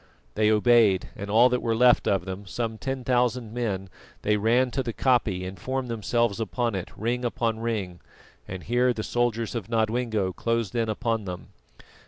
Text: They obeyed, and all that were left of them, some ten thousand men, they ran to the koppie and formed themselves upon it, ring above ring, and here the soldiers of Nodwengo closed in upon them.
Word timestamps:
They 0.33 0.49
obeyed, 0.49 1.09
and 1.15 1.29
all 1.29 1.47
that 1.49 1.61
were 1.61 1.75
left 1.75 2.07
of 2.07 2.25
them, 2.25 2.47
some 2.47 2.79
ten 2.79 3.03
thousand 3.03 3.53
men, 3.53 3.87
they 4.23 4.35
ran 4.35 4.71
to 4.71 4.81
the 4.81 4.93
koppie 4.93 5.45
and 5.45 5.59
formed 5.59 5.89
themselves 5.91 6.39
upon 6.39 6.73
it, 6.73 6.89
ring 6.97 7.23
above 7.23 7.57
ring, 7.57 7.99
and 8.47 8.63
here 8.63 8.93
the 8.93 9.03
soldiers 9.03 9.53
of 9.53 9.69
Nodwengo 9.69 10.33
closed 10.33 10.73
in 10.73 10.89
upon 10.89 11.25
them. 11.25 11.49